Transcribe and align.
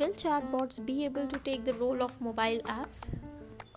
Will 0.00 0.14
chatbots 0.20 0.82
be 0.82 1.04
able 1.04 1.26
to 1.26 1.38
take 1.40 1.62
the 1.62 1.74
role 1.74 2.02
of 2.02 2.18
mobile 2.22 2.60
apps? 2.74 3.10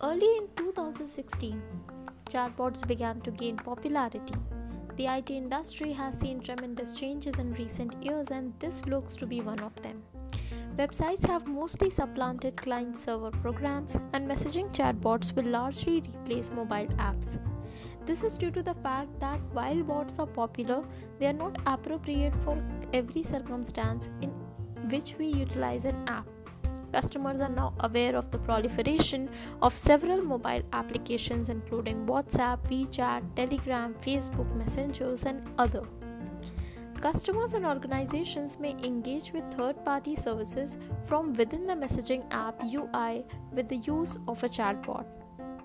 Early 0.02 0.38
in 0.38 0.48
2016, 0.56 1.60
chatbots 2.30 2.86
began 2.88 3.20
to 3.20 3.30
gain 3.30 3.56
popularity. 3.56 4.34
The 4.96 5.06
IT 5.06 5.28
industry 5.28 5.92
has 5.92 6.18
seen 6.18 6.40
tremendous 6.40 6.96
changes 6.96 7.38
in 7.38 7.52
recent 7.52 8.02
years, 8.02 8.30
and 8.30 8.54
this 8.58 8.86
looks 8.86 9.16
to 9.16 9.26
be 9.26 9.42
one 9.42 9.60
of 9.60 9.74
them. 9.82 10.02
Websites 10.78 11.26
have 11.26 11.46
mostly 11.46 11.90
supplanted 11.90 12.56
client 12.56 12.96
server 12.96 13.30
programs, 13.30 13.98
and 14.14 14.26
messaging 14.26 14.74
chatbots 14.74 15.36
will 15.36 15.50
largely 15.50 16.00
replace 16.00 16.50
mobile 16.50 16.88
apps. 17.08 17.38
This 18.06 18.22
is 18.22 18.38
due 18.38 18.50
to 18.52 18.62
the 18.62 18.76
fact 18.76 19.20
that 19.20 19.40
while 19.52 19.82
bots 19.82 20.18
are 20.18 20.26
popular, 20.26 20.84
they 21.18 21.26
are 21.26 21.34
not 21.34 21.58
appropriate 21.66 22.34
for 22.36 22.56
every 22.94 23.22
circumstance 23.22 24.08
in 24.22 24.32
which 24.90 25.16
we 25.18 25.26
utilize 25.26 25.84
an 25.84 25.96
app. 26.08 26.26
Customers 26.92 27.40
are 27.40 27.48
now 27.48 27.74
aware 27.80 28.14
of 28.14 28.30
the 28.30 28.38
proliferation 28.38 29.28
of 29.62 29.74
several 29.74 30.22
mobile 30.22 30.62
applications 30.72 31.48
including 31.48 32.06
WhatsApp, 32.06 32.58
WeChat, 32.70 33.34
Telegram, 33.34 33.94
Facebook 33.94 34.54
Messengers, 34.54 35.24
and 35.24 35.42
other. 35.58 35.82
Customers 37.00 37.54
and 37.54 37.66
organizations 37.66 38.60
may 38.60 38.76
engage 38.84 39.32
with 39.32 39.42
third 39.52 39.84
party 39.84 40.14
services 40.14 40.78
from 41.04 41.32
within 41.32 41.66
the 41.66 41.74
messaging 41.74 42.24
app 42.30 42.62
UI 42.62 43.24
with 43.52 43.68
the 43.68 43.82
use 43.88 44.18
of 44.28 44.42
a 44.44 44.48
chatbot. 44.48 45.04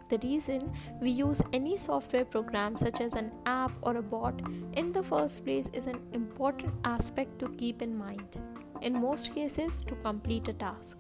The 0.10 0.18
reason 0.24 0.74
we 1.00 1.12
use 1.12 1.44
any 1.54 1.78
software 1.78 2.26
program 2.26 2.76
such 2.76 3.00
as 3.02 3.14
an 3.14 3.32
app 3.46 3.72
or 3.84 3.98
a 3.98 4.02
bot 4.02 4.42
in 4.74 4.92
the 4.92 5.04
first 5.04 5.46
place 5.46 5.70
is 5.74 5.86
an 5.86 6.02
important 6.14 6.74
aspect 6.84 7.38
to 7.38 7.50
keep 7.50 7.84
in 7.84 7.96
mind 7.96 8.40
in 8.82 9.02
most 9.02 9.34
cases 9.34 9.82
to 9.84 9.96
complete 9.96 10.48
a 10.48 10.54
task. 10.54 11.00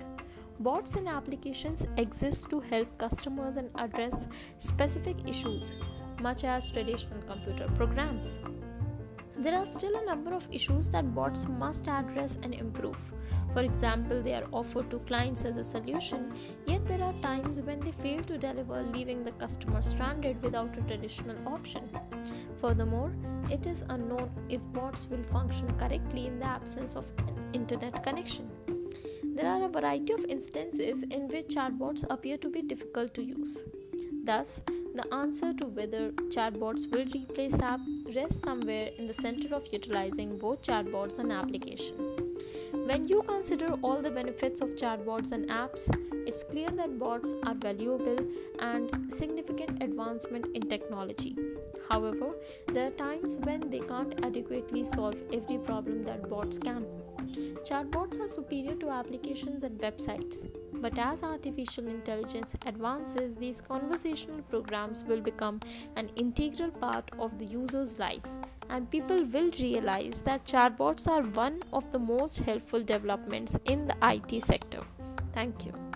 Bots 0.59 0.95
and 0.95 1.07
applications 1.07 1.87
exist 1.97 2.49
to 2.49 2.59
help 2.59 2.97
customers 2.97 3.55
and 3.55 3.69
address 3.75 4.27
specific 4.57 5.17
issues, 5.27 5.77
much 6.21 6.43
as 6.43 6.69
traditional 6.69 7.21
computer 7.21 7.67
programs. 7.75 8.39
There 9.41 9.55
are 9.55 9.65
still 9.65 9.95
a 9.95 10.05
number 10.05 10.33
of 10.33 10.49
issues 10.51 10.89
that 10.89 11.15
bots 11.15 11.47
must 11.47 11.87
address 11.87 12.37
and 12.43 12.53
improve. 12.53 12.97
For 13.53 13.63
example, 13.63 14.21
they 14.21 14.33
are 14.33 14.43
offered 14.51 14.91
to 14.91 14.99
clients 14.99 15.45
as 15.45 15.55
a 15.55 15.63
solution, 15.63 16.33
yet 16.65 16.85
there 16.85 17.01
are 17.01 17.13
times 17.21 17.61
when 17.61 17.79
they 17.79 17.93
fail 17.93 18.21
to 18.23 18.37
deliver, 18.37 18.83
leaving 18.83 19.23
the 19.23 19.31
customer 19.31 19.81
stranded 19.81 20.43
without 20.43 20.77
a 20.77 20.81
traditional 20.81 21.37
option. 21.47 21.89
Furthermore, 22.59 23.13
it 23.49 23.65
is 23.65 23.85
unknown 23.87 24.29
if 24.49 24.61
bots 24.73 25.07
will 25.07 25.23
function 25.23 25.73
correctly 25.77 26.27
in 26.27 26.37
the 26.39 26.45
absence 26.45 26.97
of 26.97 27.05
an 27.19 27.33
internet 27.53 28.03
connection. 28.03 28.51
There 29.23 29.47
are 29.47 29.63
a 29.63 29.69
variety 29.69 30.11
of 30.11 30.25
instances 30.25 31.03
in 31.03 31.29
which 31.29 31.55
chatbots 31.55 32.03
appear 32.09 32.37
to 32.39 32.49
be 32.49 32.61
difficult 32.61 33.13
to 33.13 33.23
use. 33.23 33.63
Thus, 34.25 34.59
the 34.95 35.13
answer 35.13 35.53
to 35.53 35.65
whether 35.67 36.11
chatbots 36.35 36.91
will 36.91 37.05
replace 37.05 37.57
app 37.61 37.79
rests 38.15 38.41
somewhere 38.41 38.89
in 38.97 39.07
the 39.07 39.13
center 39.13 39.53
of 39.55 39.67
utilizing 39.71 40.37
both 40.37 40.61
chatbots 40.61 41.19
and 41.19 41.31
application. 41.31 41.95
When 42.71 43.07
you 43.07 43.21
consider 43.23 43.67
all 43.81 44.01
the 44.01 44.11
benefits 44.11 44.61
of 44.61 44.75
chatbots 44.75 45.31
and 45.31 45.49
apps, 45.49 45.87
it's 46.27 46.43
clear 46.43 46.69
that 46.69 46.99
bots 46.99 47.33
are 47.45 47.55
valuable 47.55 48.17
and 48.59 49.13
significant 49.13 49.81
advancement 49.83 50.47
in 50.55 50.69
technology. 50.69 51.35
However, 51.89 52.35
there 52.67 52.87
are 52.87 52.91
times 52.91 53.37
when 53.43 53.69
they 53.69 53.79
can't 53.79 54.23
adequately 54.25 54.85
solve 54.85 55.15
every 55.33 55.57
problem 55.57 56.03
that 56.05 56.29
bots 56.29 56.57
can. 56.57 56.85
Chatbots 57.63 58.19
are 58.19 58.27
superior 58.27 58.75
to 58.75 58.89
applications 58.89 59.63
and 59.63 59.79
websites, 59.79 60.49
but 60.81 60.97
as 60.97 61.23
artificial 61.23 61.87
intelligence 61.87 62.55
advances, 62.65 63.35
these 63.35 63.61
conversational 63.61 64.41
programs 64.43 65.03
will 65.05 65.21
become 65.21 65.59
an 65.95 66.09
integral 66.15 66.71
part 66.71 67.09
of 67.19 67.37
the 67.39 67.45
user's 67.45 67.99
life 67.99 68.21
and 68.69 68.89
people 68.89 69.23
will 69.25 69.51
realize 69.59 70.21
that 70.21 70.45
chatbots 70.45 71.07
are 71.07 71.23
one 71.23 71.61
of 71.73 71.91
the 71.91 71.99
most 71.99 72.39
helpful 72.39 72.83
developments 72.83 73.57
in 73.65 73.87
the 73.87 73.95
IT 74.03 74.43
sector. 74.43 74.81
Thank 75.33 75.65
you. 75.65 75.88